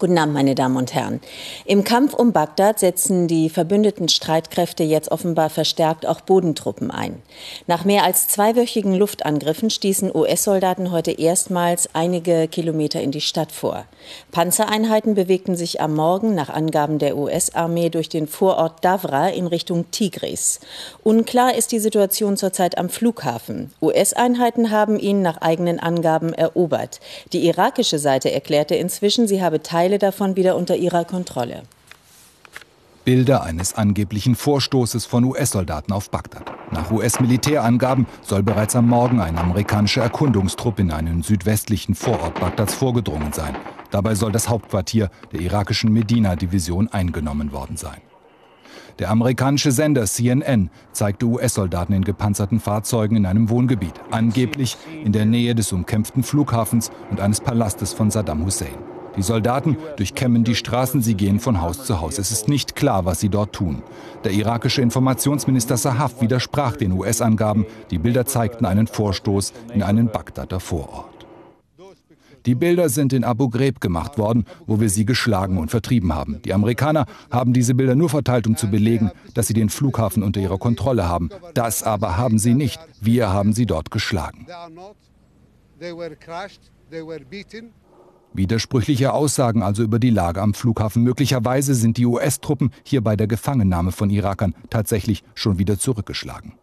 [0.00, 1.20] Guten Abend, meine Damen und Herren.
[1.66, 7.22] Im Kampf um Bagdad setzen die verbündeten Streitkräfte jetzt offenbar verstärkt auch Bodentruppen ein.
[7.68, 13.84] Nach mehr als zweiwöchigen Luftangriffen stießen US-Soldaten heute erstmals einige Kilometer in die Stadt vor.
[14.32, 19.92] Panzereinheiten bewegten sich am Morgen nach Angaben der US-Armee durch den Vorort Davra in Richtung
[19.92, 20.58] Tigris.
[21.04, 23.72] Unklar ist die Situation zurzeit am Flughafen.
[23.80, 26.98] US-Einheiten haben ihn nach eigenen Angaben erobert.
[27.32, 31.62] Die irakische Seite erklärte inzwischen, sie habe Teile Teile davon wieder unter ihrer Kontrolle.
[33.04, 36.50] Bilder eines angeblichen Vorstoßes von US-Soldaten auf Bagdad.
[36.72, 43.32] Nach US-Militärangaben soll bereits am Morgen ein amerikanischer Erkundungstrupp in einen südwestlichen Vorort Bagdads vorgedrungen
[43.32, 43.54] sein.
[43.90, 48.00] Dabei soll das Hauptquartier der irakischen Medina-Division eingenommen worden sein.
[48.98, 55.26] Der amerikanische Sender CNN zeigte US-Soldaten in gepanzerten Fahrzeugen in einem Wohngebiet, angeblich in der
[55.26, 58.93] Nähe des umkämpften Flughafens und eines Palastes von Saddam Hussein.
[59.16, 62.18] Die Soldaten durchkämmen die Straßen, sie gehen von Haus zu Haus.
[62.18, 63.82] Es ist nicht klar, was sie dort tun.
[64.24, 67.66] Der irakische Informationsminister Sahaf widersprach den US-Angaben.
[67.90, 71.14] Die Bilder zeigten einen Vorstoß in einen Bagdader Vorort.
[72.46, 76.42] Die Bilder sind in Abu Ghraib gemacht worden, wo wir sie geschlagen und vertrieben haben.
[76.42, 80.40] Die Amerikaner haben diese Bilder nur verteilt, um zu belegen, dass sie den Flughafen unter
[80.40, 81.30] ihrer Kontrolle haben.
[81.54, 82.78] Das aber haben sie nicht.
[83.00, 84.46] Wir haben sie dort geschlagen.
[88.34, 91.02] Widersprüchliche Aussagen also über die Lage am Flughafen.
[91.02, 96.54] Möglicherweise sind die US-Truppen hier bei der Gefangennahme von Irakern tatsächlich schon wieder zurückgeschlagen.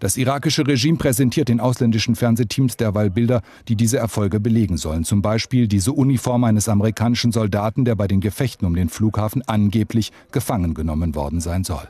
[0.00, 5.04] Das irakische Regime präsentiert den ausländischen Fernsehteams derweil Bilder, die diese Erfolge belegen sollen.
[5.04, 10.12] Zum Beispiel diese Uniform eines amerikanischen Soldaten, der bei den Gefechten um den Flughafen angeblich
[10.32, 11.88] gefangen genommen worden sein soll.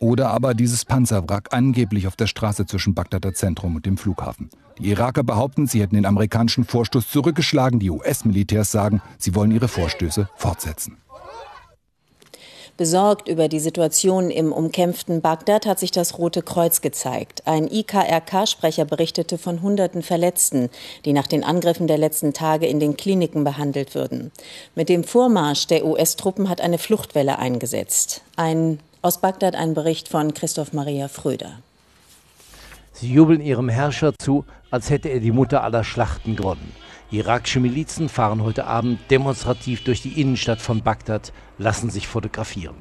[0.00, 4.48] Oder aber dieses Panzerwrack angeblich auf der Straße zwischen Bagdader Zentrum und dem Flughafen.
[4.78, 7.78] Die Iraker behaupten, sie hätten den amerikanischen Vorstoß zurückgeschlagen.
[7.78, 10.96] Die US-Militärs sagen, sie wollen ihre Vorstöße fortsetzen.
[12.78, 17.46] Besorgt über die Situation im umkämpften Bagdad hat sich das Rote Kreuz gezeigt.
[17.46, 20.70] Ein IKRK-Sprecher berichtete von hunderten Verletzten,
[21.04, 24.32] die nach den Angriffen der letzten Tage in den Kliniken behandelt würden.
[24.74, 28.22] Mit dem Vormarsch der US-Truppen hat eine Fluchtwelle eingesetzt.
[28.36, 31.60] Ein, aus Bagdad ein Bericht von Christoph Maria Fröder.
[32.92, 36.74] Sie jubeln ihrem Herrscher zu, als hätte er die Mutter aller Schlachten gewonnen.
[37.10, 42.76] Irakische Milizen fahren heute Abend demonstrativ durch die Innenstadt von Bagdad, lassen sich fotografieren.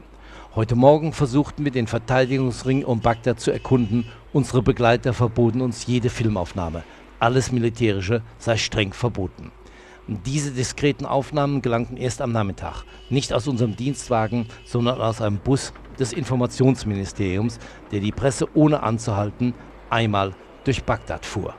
[0.56, 4.06] Heute Morgen versuchten wir den Verteidigungsring um Bagdad zu erkunden.
[4.34, 6.84] Unsere Begleiter verboten uns jede Filmaufnahme.
[7.20, 9.52] Alles Militärische sei streng verboten.
[10.08, 12.84] Diese diskreten Aufnahmen gelangten erst am Nachmittag.
[13.10, 17.60] Nicht aus unserem Dienstwagen, sondern aus einem Bus des Informationsministeriums,
[17.92, 19.54] der die Presse ohne anzuhalten
[19.90, 20.34] einmal
[20.64, 21.54] durch Bagdad fuhr.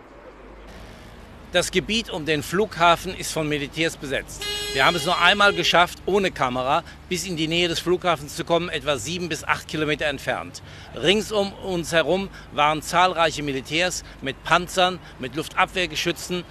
[1.52, 4.44] Das Gebiet um den Flughafen ist von Militärs besetzt.
[4.72, 8.44] Wir haben es nur einmal geschafft, ohne Kamera bis in die Nähe des Flughafens zu
[8.44, 10.62] kommen, etwa sieben bis acht Kilometer entfernt.
[10.94, 16.44] Rings um uns herum waren zahlreiche Militärs mit Panzern, mit Luftabwehrgeschützen.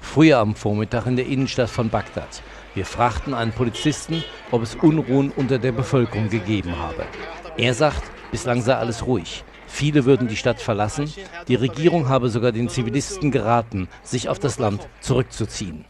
[0.00, 2.42] Früher am Vormittag in der Innenstadt von Bagdad.
[2.78, 4.22] Wir fragten einen Polizisten,
[4.52, 7.06] ob es Unruhen unter der Bevölkerung gegeben habe.
[7.56, 9.42] Er sagt, bislang sei alles ruhig.
[9.66, 11.12] Viele würden die Stadt verlassen.
[11.48, 15.86] Die Regierung habe sogar den Zivilisten geraten, sich auf das Land zurückzuziehen.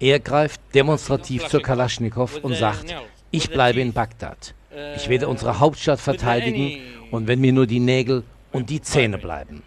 [0.00, 2.92] Er greift demonstrativ zur Kalaschnikow und sagt,
[3.30, 4.52] ich bleibe in Bagdad.
[4.96, 6.80] Ich werde unsere Hauptstadt verteidigen
[7.12, 9.62] und wenn mir nur die Nägel und die Zähne bleiben.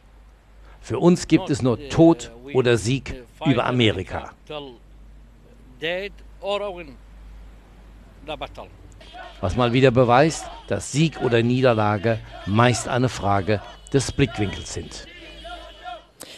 [0.81, 4.33] Für uns gibt es nur Tod oder Sieg über Amerika.
[9.41, 13.61] Was mal wieder beweist, dass Sieg oder Niederlage meist eine Frage
[13.93, 15.07] des Blickwinkels sind.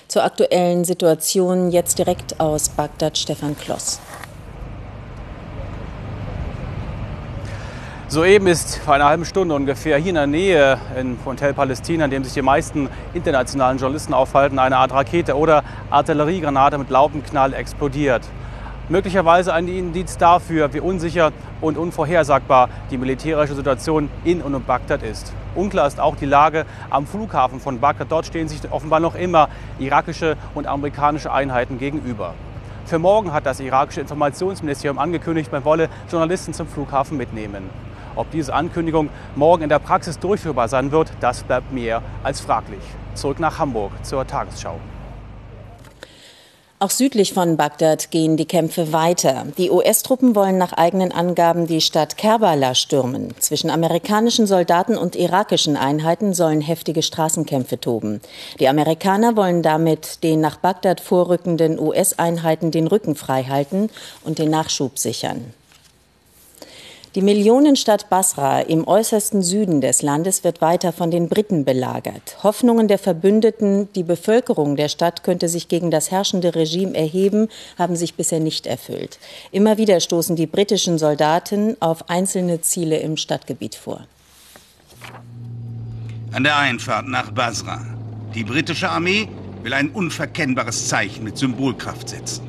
[0.07, 3.99] Zur aktuellen Situation jetzt direkt aus Bagdad Stefan Kloss.
[8.07, 12.11] Soeben ist vor einer halben Stunde ungefähr hier in der Nähe in Hotel Palästina, in
[12.11, 17.53] dem sich die meisten internationalen Journalisten aufhalten, eine Art Rakete oder Artilleriegranate mit lauten Knall
[17.53, 18.21] explodiert.
[18.87, 25.01] Möglicherweise ein Indiz dafür, wie unsicher und unvorhersagbar die militärische Situation in und um Bagdad
[25.01, 25.33] ist.
[25.55, 28.11] Unklar ist auch die Lage am Flughafen von Bagdad.
[28.11, 29.49] Dort stehen sich offenbar noch immer
[29.79, 32.35] irakische und amerikanische Einheiten gegenüber.
[32.85, 37.71] Für morgen hat das irakische Informationsministerium angekündigt, man wolle Journalisten zum Flughafen mitnehmen.
[38.15, 42.83] Ob diese Ankündigung morgen in der Praxis durchführbar sein wird, das bleibt mehr als fraglich.
[43.15, 44.79] Zurück nach Hamburg zur Tagesschau.
[46.77, 49.47] Auch südlich von Bagdad gehen die Kämpfe weiter.
[49.57, 53.33] Die US-Truppen wollen nach eigenen Angaben die Stadt Kerbala stürmen.
[53.39, 58.19] Zwischen amerikanischen Soldaten und irakischen Einheiten sollen heftige Straßenkämpfe toben.
[58.59, 63.89] Die Amerikaner wollen damit den nach Bagdad vorrückenden US-Einheiten den Rücken frei halten
[64.25, 65.53] und den Nachschub sichern.
[67.15, 72.43] Die Millionenstadt Basra im äußersten Süden des Landes wird weiter von den Briten belagert.
[72.43, 77.47] Hoffnungen der Verbündeten, die Bevölkerung der Stadt könnte sich gegen das herrschende Regime erheben,
[77.77, 79.17] haben sich bisher nicht erfüllt.
[79.53, 84.01] Immer wieder stoßen die britischen Soldaten auf einzelne Ziele im Stadtgebiet vor.
[86.33, 87.79] An der Einfahrt nach Basra.
[88.33, 89.29] Die britische Armee
[89.63, 92.45] will ein unverkennbares Zeichen mit Symbolkraft setzen.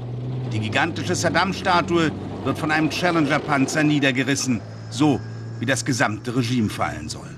[0.52, 2.10] Die gigantische Saddam-Statue
[2.46, 5.20] wird von einem Challenger-Panzer niedergerissen, so
[5.58, 7.28] wie das gesamte Regime fallen soll.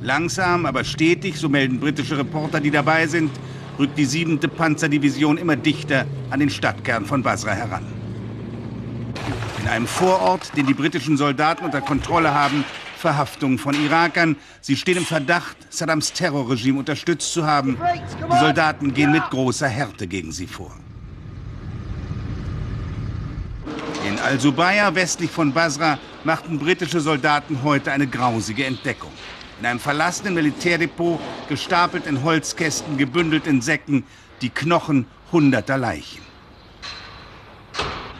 [0.00, 3.30] Langsam, aber stetig, so melden britische Reporter, die dabei sind,
[3.78, 4.38] rückt die 7.
[4.38, 7.84] Panzerdivision immer dichter an den Stadtkern von Basra heran.
[9.62, 12.64] In einem Vorort, den die britischen Soldaten unter Kontrolle haben,
[12.96, 14.36] Verhaftungen von Irakern.
[14.62, 17.76] Sie stehen im Verdacht, Saddams Terrorregime unterstützt zu haben.
[18.32, 20.74] Die Soldaten gehen mit großer Härte gegen sie vor.
[24.24, 29.10] In Al-Subaya, westlich von Basra, machten britische Soldaten heute eine grausige Entdeckung.
[29.60, 34.04] In einem verlassenen Militärdepot, gestapelt in Holzkästen, gebündelt in Säcken,
[34.40, 36.22] die Knochen hunderter Leichen.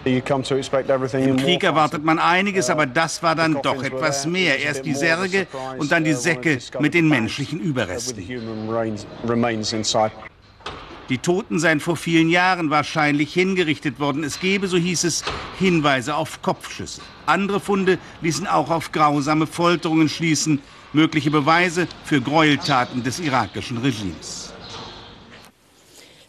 [0.05, 4.59] Im Krieg erwartet man einiges, aber das war dann doch etwas mehr.
[4.59, 5.47] Erst die Särge
[5.79, 8.23] und dann die Säcke mit den menschlichen Überresten.
[11.11, 14.25] Die Toten seien vor vielen Jahren wahrscheinlich hingerichtet worden.
[14.25, 15.23] Es gebe, so hieß es,
[15.59, 17.03] Hinweise auf Kopfschüsse.
[17.27, 20.63] Andere Funde ließen auch auf grausame Folterungen schließen,
[20.95, 24.53] mögliche Beweise für Gräueltaten des irakischen Regimes.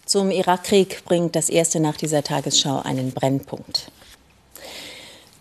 [0.05, 3.91] Zum Irakkrieg bringt das erste nach dieser Tagesschau einen Brennpunkt.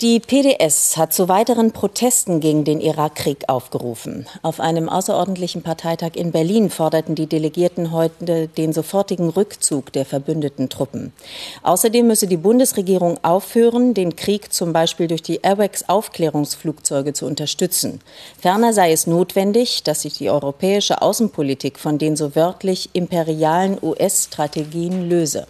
[0.05, 4.27] Die PDS hat zu weiteren Protesten gegen den Irakkrieg aufgerufen.
[4.43, 10.69] Auf einem außerordentlichen Parteitag in Berlin forderten die Delegierten heute den sofortigen Rückzug der verbündeten
[10.69, 11.15] Truppen.
[11.63, 18.03] Außerdem müsse die Bundesregierung aufhören, den Krieg zum Beispiel durch die Airwax-Aufklärungsflugzeuge zu unterstützen.
[18.39, 25.09] Ferner sei es notwendig, dass sich die europäische Außenpolitik von den so wörtlich imperialen US-Strategien
[25.09, 25.47] löse.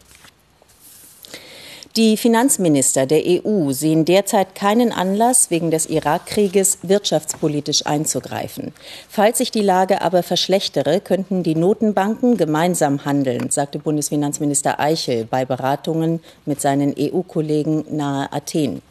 [1.97, 8.73] Die Finanzminister der EU sehen derzeit keinen Anlass, wegen des Irakkrieges wirtschaftspolitisch einzugreifen.
[9.09, 15.45] Falls sich die Lage aber verschlechtere, könnten die Notenbanken gemeinsam handeln, sagte Bundesfinanzminister Eichel bei
[15.45, 18.83] Beratungen mit seinen EU-Kollegen nahe Athen.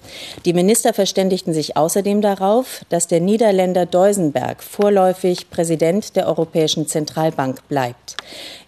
[0.45, 7.67] Die Minister verständigten sich außerdem darauf, dass der Niederländer Deusenberg vorläufig Präsident der Europäischen Zentralbank
[7.67, 8.15] bleibt.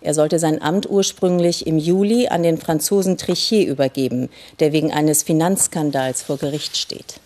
[0.05, 4.29] Er sollte sein Amt ursprünglich im Juli an den Franzosen Trichet übergeben,
[4.59, 7.19] der wegen eines Finanzskandals vor Gericht steht.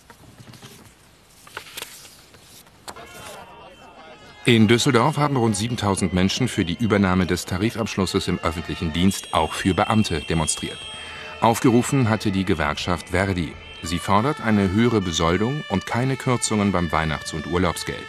[4.46, 9.52] In Düsseldorf haben rund 7000 Menschen für die Übernahme des Tarifabschlusses im öffentlichen Dienst auch
[9.52, 10.78] für Beamte demonstriert.
[11.42, 13.52] Aufgerufen hatte die Gewerkschaft Verdi.
[13.82, 18.06] Sie fordert eine höhere Besoldung und keine Kürzungen beim Weihnachts- und Urlaubsgeld.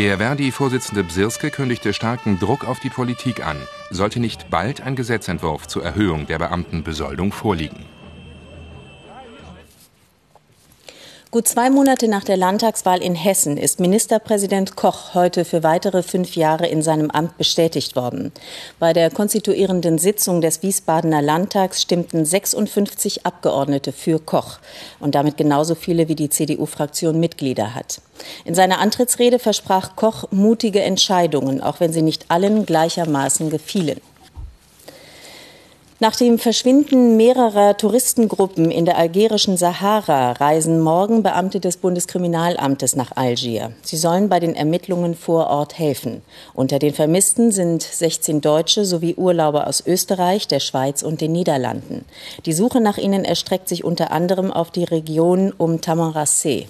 [0.00, 3.58] Der Verdi-Vorsitzende Bsirske kündigte starken Druck auf die Politik an,
[3.90, 7.84] sollte nicht bald ein Gesetzentwurf zur Erhöhung der Beamtenbesoldung vorliegen.
[11.32, 16.34] Gut zwei Monate nach der Landtagswahl in Hessen ist Ministerpräsident Koch heute für weitere fünf
[16.34, 18.32] Jahre in seinem Amt bestätigt worden.
[18.80, 24.58] Bei der konstituierenden Sitzung des Wiesbadener Landtags stimmten 56 Abgeordnete für Koch
[24.98, 28.00] und damit genauso viele wie die CDU-Fraktion Mitglieder hat.
[28.44, 34.00] In seiner Antrittsrede versprach Koch mutige Entscheidungen, auch wenn sie nicht allen gleichermaßen gefielen.
[36.02, 43.14] Nach dem Verschwinden mehrerer Touristengruppen in der algerischen Sahara reisen morgen Beamte des Bundeskriminalamtes nach
[43.16, 43.74] Algier.
[43.82, 46.22] Sie sollen bei den Ermittlungen vor Ort helfen.
[46.54, 52.06] Unter den Vermissten sind 16 Deutsche sowie Urlauber aus Österreich, der Schweiz und den Niederlanden.
[52.46, 56.66] Die Suche nach ihnen erstreckt sich unter anderem auf die Region um Tamanrasset.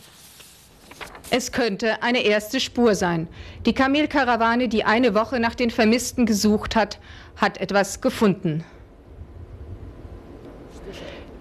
[1.31, 3.29] Es könnte eine erste Spur sein.
[3.65, 6.99] Die Kamelkarawane, die eine Woche nach den Vermissten gesucht hat,
[7.37, 8.65] hat etwas gefunden.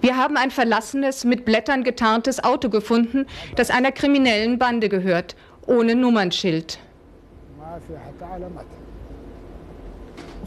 [0.02, 3.26] Wir haben ein verlassenes, mit Blättern getarntes Auto gefunden,
[3.56, 6.80] das einer kriminellen Bande gehört, ohne Nummernschild.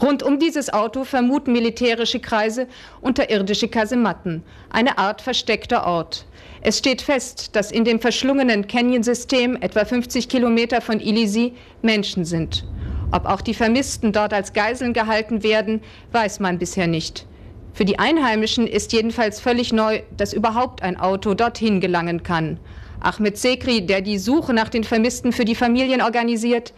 [0.01, 2.67] Rund um dieses Auto vermuten militärische Kreise
[3.01, 6.25] unterirdische Kasematten, eine Art versteckter Ort.
[6.61, 12.65] Es steht fest, dass in dem verschlungenen Canyon-System, etwa 50 Kilometer von Ilisi, Menschen sind.
[13.11, 15.81] Ob auch die Vermissten dort als Geiseln gehalten werden,
[16.11, 17.27] weiß man bisher nicht.
[17.73, 22.59] Für die Einheimischen ist jedenfalls völlig neu, dass überhaupt ein Auto dorthin gelangen kann.
[22.99, 26.73] Ahmed Sekri, der die Suche nach den Vermissten für die Familien organisiert,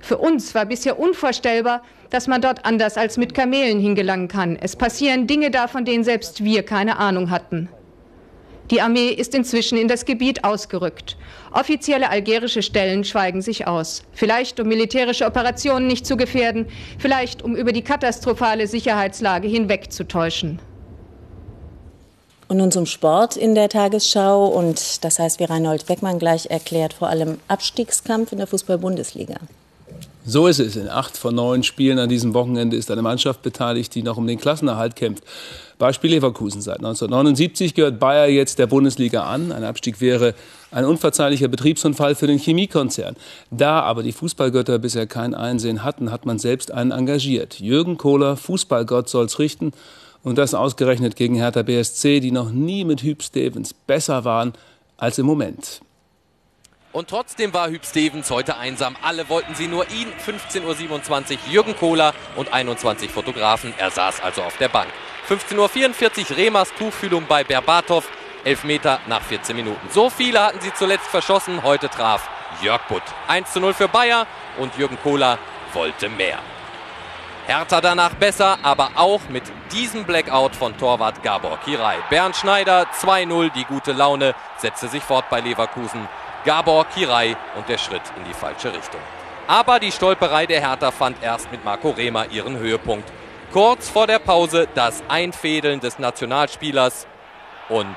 [0.00, 4.56] für uns war bisher unvorstellbar, dass man dort anders als mit Kamelen hingelangen kann.
[4.56, 7.68] Es passieren Dinge da, von denen selbst wir keine Ahnung hatten.
[8.70, 11.16] Die Armee ist inzwischen in das Gebiet ausgerückt.
[11.52, 14.02] Offizielle algerische Stellen schweigen sich aus.
[14.12, 16.66] Vielleicht um militärische Operationen nicht zu gefährden,
[16.98, 20.60] vielleicht um über die katastrophale Sicherheitslage hinwegzutäuschen.
[22.46, 24.46] Und nun zum Sport in der Tagesschau.
[24.46, 29.36] Und das heißt, wie Reinhold Beckmann gleich erklärt, vor allem Abstiegskampf in der Fußball-Bundesliga.
[30.26, 30.76] So ist es.
[30.76, 34.26] In acht von neun Spielen an diesem Wochenende ist eine Mannschaft beteiligt, die noch um
[34.26, 35.24] den Klassenerhalt kämpft.
[35.80, 36.60] Beispiel Leverkusen.
[36.60, 39.50] Seit 1979 gehört Bayer jetzt der Bundesliga an.
[39.50, 40.34] Ein Abstieg wäre
[40.70, 43.16] ein unverzeihlicher Betriebsunfall für den Chemiekonzern.
[43.50, 47.58] Da aber die Fußballgötter bisher kein Einsehen hatten, hat man selbst einen engagiert.
[47.58, 49.72] Jürgen Kohler, Fußballgott, soll's richten.
[50.22, 54.52] Und das ausgerechnet gegen Hertha BSC, die noch nie mit Hüb Stevens besser waren
[54.98, 55.80] als im Moment.
[56.92, 58.96] Und trotzdem war Hüb Stevens heute einsam.
[59.02, 60.08] Alle wollten sie nur ihn.
[60.26, 63.72] 15.27 Uhr Jürgen Kohler und 21 Fotografen.
[63.78, 64.90] Er saß also auf der Bank.
[65.30, 68.08] 15.44 Uhr Remers Tuchfühlung bei Berbatov.
[68.42, 69.88] Elfmeter nach 14 Minuten.
[69.90, 71.62] So viele hatten sie zuletzt verschossen.
[71.62, 72.28] Heute traf
[72.62, 73.02] Jörg Butt.
[73.28, 74.26] 1 zu 0 für Bayer
[74.58, 75.38] und Jürgen Kohler
[75.72, 76.40] wollte mehr.
[77.46, 81.98] Hertha danach besser, aber auch mit diesem Blackout von Torwart Gabor Kirai.
[82.08, 86.08] Bernd Schneider 2-0, die gute Laune setzte sich fort bei Leverkusen.
[86.44, 89.00] Gabor Kirai und der Schritt in die falsche Richtung.
[89.46, 93.08] Aber die Stolperei der Hertha fand erst mit Marco Rehmer ihren Höhepunkt.
[93.52, 97.08] Kurz vor der Pause das Einfädeln des Nationalspielers
[97.68, 97.96] und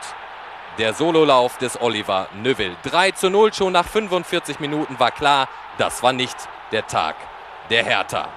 [0.79, 2.75] der Sololauf des Oliver Neuville.
[2.81, 6.35] 3 zu 0 schon nach 45 Minuten war klar, das war nicht
[6.71, 7.15] der Tag
[7.69, 8.29] der Hertha.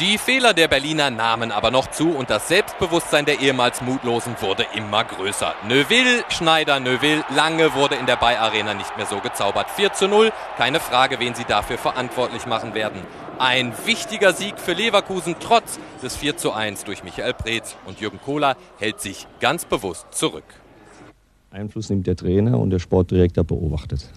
[0.00, 4.66] Die Fehler der Berliner nahmen aber noch zu und das Selbstbewusstsein der ehemals Mutlosen wurde
[4.74, 5.54] immer größer.
[5.66, 9.70] Neuville, Schneider, Neuville, lange wurde in der Bay Arena nicht mehr so gezaubert.
[9.70, 13.00] 4 zu 0, keine Frage, wen sie dafür verantwortlich machen werden.
[13.38, 18.20] Ein wichtiger Sieg für Leverkusen trotz des 4 zu 1 durch Michael Preetz und Jürgen
[18.22, 20.44] Kohler hält sich ganz bewusst zurück.
[21.50, 24.10] Einfluss nimmt der Trainer und der Sportdirektor beobachtet.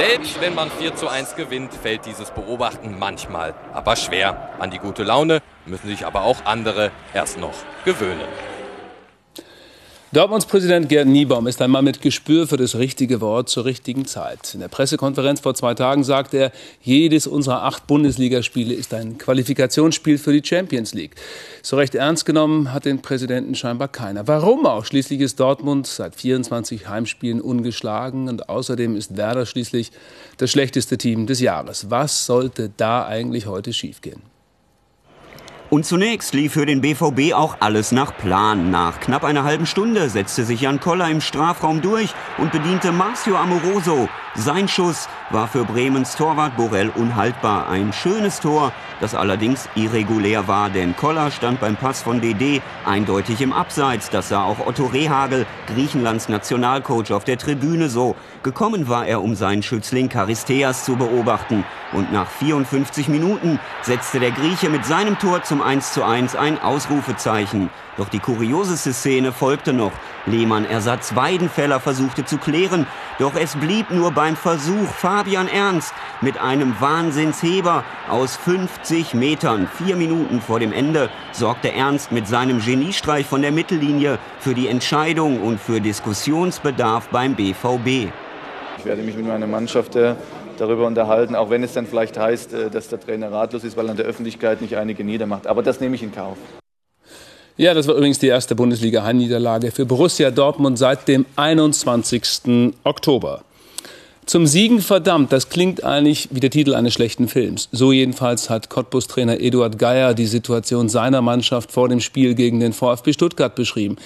[0.00, 4.48] Selbst wenn man 4 zu 1 gewinnt, fällt dieses Beobachten manchmal aber schwer.
[4.58, 7.52] An die gute Laune müssen sich aber auch andere erst noch
[7.84, 8.26] gewöhnen.
[10.12, 14.06] Dortmunds Präsident Gerd Niebaum ist ein Mann mit Gespür für das richtige Wort zur richtigen
[14.06, 14.54] Zeit.
[14.54, 16.52] In der Pressekonferenz vor zwei Tagen sagte er,
[16.82, 21.14] jedes unserer acht Bundesligaspiele ist ein Qualifikationsspiel für die Champions League.
[21.62, 24.26] So recht ernst genommen hat den Präsidenten scheinbar keiner.
[24.26, 24.84] Warum auch?
[24.84, 29.92] Schließlich ist Dortmund seit 24 Heimspielen ungeschlagen und außerdem ist Werder schließlich
[30.38, 31.88] das schlechteste Team des Jahres.
[31.88, 34.29] Was sollte da eigentlich heute schiefgehen?
[35.70, 38.72] Und zunächst lief für den BVB auch alles nach Plan.
[38.72, 43.36] Nach knapp einer halben Stunde setzte sich Jan Koller im Strafraum durch und bediente Marcio
[43.36, 44.08] Amoroso.
[44.36, 47.68] Sein Schuss war für Bremens Torwart Borrell unhaltbar.
[47.68, 53.40] Ein schönes Tor, das allerdings irregulär war, denn Koller stand beim Pass von DD eindeutig
[53.40, 54.08] im Abseits.
[54.08, 58.14] Das sah auch Otto Rehagel, Griechenlands Nationalcoach, auf der Tribüne so.
[58.44, 61.64] Gekommen war er, um seinen Schützling Charisteas zu beobachten.
[61.92, 67.68] Und nach 54 Minuten setzte der Grieche mit seinem Tor zum 1:1 ein Ausrufezeichen.
[67.96, 69.92] Doch die kurioseste Szene folgte noch.
[70.24, 72.86] Lehmann Ersatz Weidenfeller versuchte zu klären,
[73.18, 74.86] doch es blieb nur beim Versuch.
[74.86, 82.12] Fabian Ernst mit einem Wahnsinnsheber aus 50 Metern, vier Minuten vor dem Ende, sorgte Ernst
[82.12, 88.12] mit seinem Geniestreich von der Mittellinie für die Entscheidung und für Diskussionsbedarf beim BVB.
[88.76, 90.16] Ich werde mich mit meiner Mannschaft äh,
[90.58, 93.86] darüber unterhalten, auch wenn es dann vielleicht heißt, äh, dass der Trainer ratlos ist, weil
[93.86, 95.46] er in der Öffentlichkeit nicht einige niedermacht.
[95.46, 96.36] Aber das nehme ich in Kauf.
[97.56, 102.74] Ja, das war übrigens die erste Bundesliga-Heimniederlage für Borussia Dortmund seit dem 21.
[102.84, 103.44] Oktober.
[104.30, 107.68] Zum Siegen verdammt, das klingt eigentlich wie der Titel eines schlechten Films.
[107.72, 112.72] So jedenfalls hat Cottbus-Trainer Eduard Geier die Situation seiner Mannschaft vor dem Spiel gegen den
[112.72, 113.96] VfB Stuttgart beschrieben.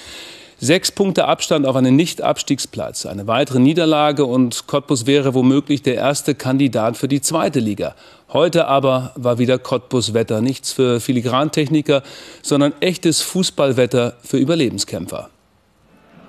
[0.58, 3.04] Sechs Punkte Abstand auf einen Nicht-Abstiegsplatz.
[3.04, 7.94] Eine weitere Niederlage und Cottbus wäre womöglich der erste Kandidat für die zweite Liga.
[8.32, 10.40] Heute aber war wieder Cottbus-Wetter.
[10.40, 12.02] Nichts für Filigrantechniker,
[12.40, 15.28] sondern echtes Fußballwetter für Überlebenskämpfer.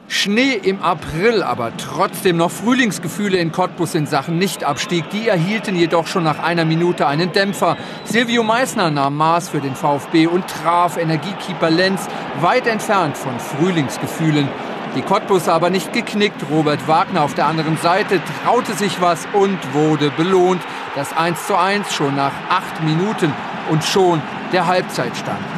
[0.08, 5.10] Schnee im April, aber trotzdem noch Frühlingsgefühle in Cottbus in Sachen Nichtabstieg.
[5.10, 7.76] Die erhielten jedoch schon nach einer Minute einen Dämpfer.
[8.04, 12.08] Silvio Meissner nahm Maß für den VfB und traf Energiekeeper Lenz
[12.40, 14.48] weit entfernt von Frühlingsgefühlen.
[14.96, 16.46] Die Cottbus aber nicht geknickt.
[16.52, 20.62] Robert Wagner auf der anderen Seite traute sich was und wurde belohnt.
[20.96, 23.34] Das 1 zu 1 schon nach acht Minuten
[23.72, 24.22] und schon
[24.54, 25.55] der Halbzeitstand.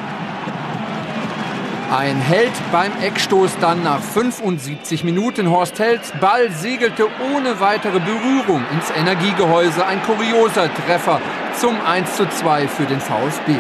[1.90, 5.50] Ein Held beim Eckstoß dann nach 75 Minuten.
[5.50, 9.86] Horst Helds Ball segelte ohne weitere Berührung ins Energiegehäuse.
[9.86, 11.22] Ein kurioser Treffer
[11.58, 13.56] zum 1 zu 2 für den VfB.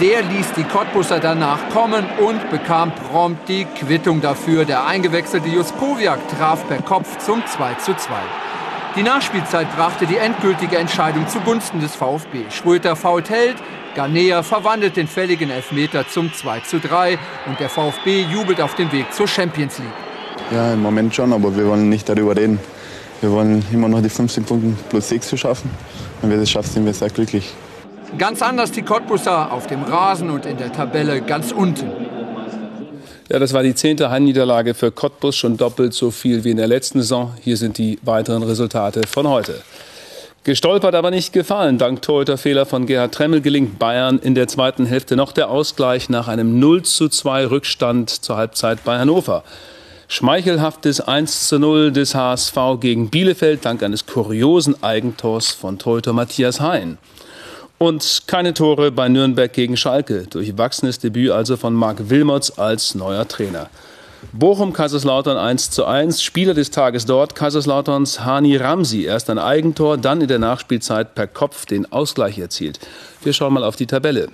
[0.00, 4.64] Der ließ die Cottbusser danach kommen und bekam prompt die Quittung dafür.
[4.64, 8.14] Der eingewechselte Juskowiak traf per Kopf zum 2 zu 2.
[8.96, 12.50] Die Nachspielzeit brachte die endgültige Entscheidung zugunsten des VfB.
[12.50, 13.54] Schröter fault Held,
[13.94, 17.16] Ganea verwandelt den fälligen Elfmeter zum 2 zu 3
[17.46, 19.88] und der VfB jubelt auf dem Weg zur Champions League.
[20.50, 22.58] Ja, im Moment schon, aber wir wollen nicht darüber reden.
[23.20, 25.70] Wir wollen immer noch die 15 Punkte plus 6 zu schaffen.
[26.20, 27.54] Wenn wir das schaffen, sind wir sehr glücklich.
[28.18, 31.92] Ganz anders die Cottbusser auf dem Rasen und in der Tabelle ganz unten.
[33.32, 36.66] Ja, das war die zehnte Heimniederlage für Cottbus, schon doppelt so viel wie in der
[36.66, 37.32] letzten Saison.
[37.40, 39.62] Hier sind die weiteren Resultate von heute.
[40.42, 41.78] Gestolpert, aber nicht gefallen.
[41.78, 46.26] Dank Torhüterfehler von Gerhard Tremmel gelingt Bayern in der zweiten Hälfte noch der Ausgleich nach
[46.26, 49.44] einem 0 zu 2 Rückstand zur Halbzeit bei Hannover.
[50.08, 56.60] Schmeichelhaftes 1 zu 0 des HSV gegen Bielefeld dank eines kuriosen Eigentors von Torhüter Matthias
[56.60, 56.98] Hein.
[57.82, 60.26] Und keine Tore bei Nürnberg gegen Schalke.
[60.26, 63.70] Durchwachsenes Debüt also von Marc Wilmots als neuer Trainer.
[64.34, 66.22] Bochum, Kaiserslautern 1 zu 1.
[66.22, 69.04] Spieler des Tages dort, Kaiserslauterns Hani Ramsi.
[69.04, 72.80] Erst ein Eigentor, dann in der Nachspielzeit per Kopf den Ausgleich erzielt.
[73.22, 74.28] Wir schauen mal auf die Tabelle.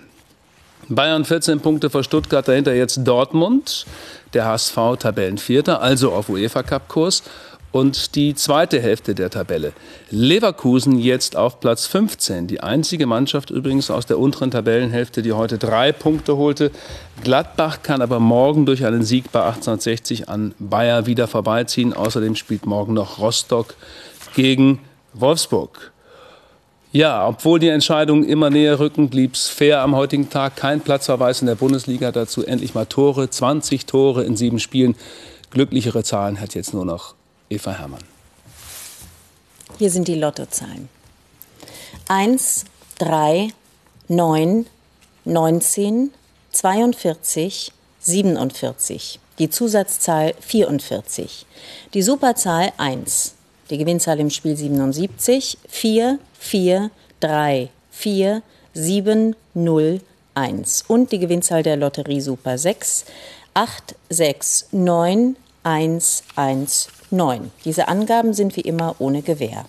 [0.88, 3.87] Bayern 14 Punkte vor Stuttgart, dahinter jetzt Dortmund.
[4.35, 7.23] Der HSV Tabellenvierter, also auf UEFA-Cup-Kurs
[7.73, 9.73] und die zweite Hälfte der Tabelle.
[10.11, 12.46] Leverkusen jetzt auf Platz 15.
[12.46, 16.70] Die einzige Mannschaft übrigens aus der unteren Tabellenhälfte, die heute drei Punkte holte.
[17.23, 21.92] Gladbach kann aber morgen durch einen Sieg bei 1860 an Bayer wieder vorbeiziehen.
[21.92, 23.75] Außerdem spielt morgen noch Rostock
[24.35, 24.78] gegen
[25.12, 25.92] Wolfsburg.
[26.92, 30.56] Ja, obwohl die Entscheidungen immer näher rücken, blieb es fair am heutigen Tag.
[30.56, 32.11] Kein Platzverweis in der Bundesliga.
[32.11, 33.28] Dazu endlich mal Tore.
[33.28, 34.94] 20 Tore in sieben Spielen.
[35.50, 37.15] Glücklichere Zahlen hat jetzt nur noch
[37.49, 38.03] Eva Herrmann.
[39.79, 40.88] Hier sind die Lottozahlen.
[42.09, 42.64] 1,
[42.99, 43.49] 3,
[44.09, 44.66] 9,
[45.25, 46.12] 19,
[46.53, 49.20] 42, 47.
[49.38, 51.47] Die Zusatzzahl 44.
[51.92, 53.35] Die Superzahl 1.
[53.70, 58.42] Die Gewinnzahl im Spiel 77, 4, 4, 3, 4,
[58.75, 60.01] 7, 0,
[60.35, 60.85] 1.
[60.88, 63.05] Und die Gewinnzahl der Lotterie Super 6,
[63.55, 67.51] 8, 6, 9, 1, 1, 9.
[67.64, 69.64] Diese Angaben sind wie immer ohne Gewähr.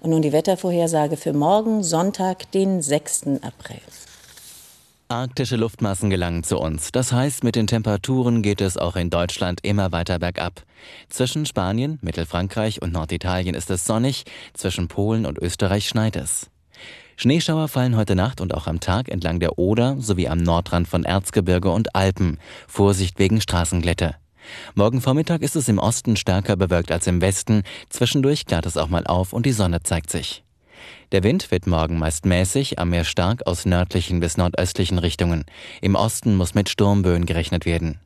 [0.00, 3.40] Und nun die Wettervorhersage für morgen, Sonntag, den 6.
[3.40, 3.80] April.
[5.08, 6.90] Arktische Luftmassen gelangen zu uns.
[6.90, 10.62] Das heißt, mit den Temperaturen geht es auch in Deutschland immer weiter bergab.
[11.08, 14.24] Zwischen Spanien, Mittelfrankreich und Norditalien ist es sonnig,
[14.54, 16.50] zwischen Polen und Österreich schneit es.
[17.16, 21.04] Schneeschauer fallen heute Nacht und auch am Tag entlang der Oder sowie am Nordrand von
[21.04, 22.38] Erzgebirge und Alpen.
[22.66, 24.16] Vorsicht wegen Straßenglätte.
[24.74, 27.62] Morgen Vormittag ist es im Osten stärker bewölkt als im Westen.
[27.88, 30.44] Zwischendurch klart es auch mal auf und die Sonne zeigt sich.
[31.12, 35.44] Der Wind wird morgen meist mäßig, am Meer stark aus nördlichen bis nordöstlichen Richtungen.
[35.80, 38.00] Im Osten muss mit Sturmböen gerechnet werden.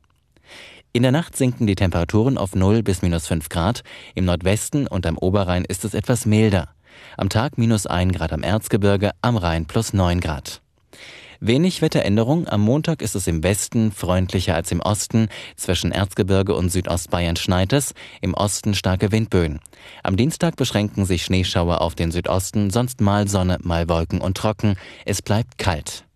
[0.92, 3.82] In der Nacht sinken die Temperaturen auf 0 bis minus 5 Grad.
[4.14, 6.70] Im Nordwesten und am Oberrhein ist es etwas milder.
[7.16, 10.60] Am Tag minus 1 Grad am Erzgebirge, am Rhein plus 9 Grad.
[11.40, 12.48] Wenig Wetteränderung.
[12.48, 15.28] Am Montag ist es im Westen freundlicher als im Osten.
[15.54, 17.94] Zwischen Erzgebirge und Südostbayern schneit es.
[18.20, 19.60] Im Osten starke Windböen.
[20.02, 24.74] Am Dienstag beschränken sich Schneeschauer auf den Südosten, sonst mal Sonne, mal Wolken und trocken.
[25.04, 26.07] Es bleibt kalt.